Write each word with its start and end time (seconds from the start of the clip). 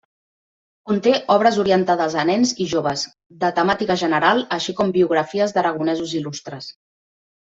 Conté 0.91 1.11
obres 1.33 1.57
orientades 1.63 2.15
a 2.21 2.23
nens 2.29 2.53
i 2.65 2.67
joves, 2.71 3.03
de 3.45 3.51
temàtica 3.59 3.97
general, 4.05 4.43
així 4.59 4.75
com 4.79 4.95
biografies 4.97 5.53
d'aragonesos 5.59 6.17
il·lustres. 6.23 6.73